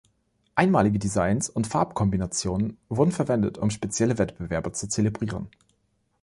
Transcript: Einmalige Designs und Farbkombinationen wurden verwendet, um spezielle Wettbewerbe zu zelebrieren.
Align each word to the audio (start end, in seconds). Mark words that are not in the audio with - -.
Einmalige 0.55 0.97
Designs 0.97 1.47
und 1.47 1.67
Farbkombinationen 1.67 2.75
wurden 2.89 3.11
verwendet, 3.11 3.59
um 3.59 3.69
spezielle 3.69 4.17
Wettbewerbe 4.17 4.71
zu 4.71 4.89
zelebrieren. 4.89 5.47